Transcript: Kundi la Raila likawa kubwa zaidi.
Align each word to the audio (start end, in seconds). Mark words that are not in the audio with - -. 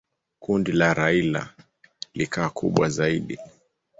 Kundi 0.39 0.71
la 0.71 0.93
Raila 0.93 1.53
likawa 2.13 2.49
kubwa 2.49 2.89
zaidi. 2.89 3.39